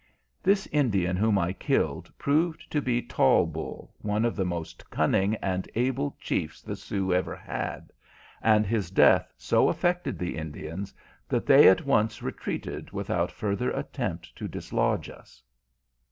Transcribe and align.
This 0.41 0.65
Indian 0.71 1.15
whom 1.15 1.37
I 1.37 1.53
killed 1.53 2.11
proved 2.17 2.71
to 2.71 2.81
be 2.81 3.03
Tall 3.03 3.45
Bull, 3.45 3.93
one 3.99 4.25
of 4.25 4.35
the 4.35 4.43
most 4.43 4.89
cunning 4.89 5.35
and 5.35 5.69
able 5.75 6.17
chiefs 6.19 6.63
the 6.63 6.75
Sioux 6.75 7.13
ever 7.13 7.35
had, 7.35 7.93
and 8.41 8.65
his 8.65 8.89
death 8.89 9.31
so 9.37 9.69
affected 9.69 10.17
the 10.17 10.37
Indians 10.37 10.91
that 11.29 11.45
they 11.45 11.67
at 11.69 11.85
once 11.85 12.23
retreated 12.23 12.89
without 12.89 13.29
further 13.31 13.69
attempt 13.69 14.35
to 14.37 14.47
dislodge 14.47 15.07
us. 15.07 15.43